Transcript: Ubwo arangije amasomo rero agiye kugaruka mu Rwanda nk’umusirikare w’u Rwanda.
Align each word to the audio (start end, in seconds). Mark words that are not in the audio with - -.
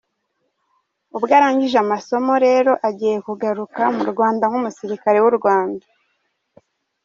Ubwo 1.17 1.31
arangije 1.39 1.77
amasomo 1.85 2.33
rero 2.45 2.71
agiye 2.87 3.17
kugaruka 3.27 3.81
mu 3.95 4.03
Rwanda 4.11 4.43
nk’umusirikare 4.49 5.17
w’u 5.23 5.33
Rwanda. 5.37 5.85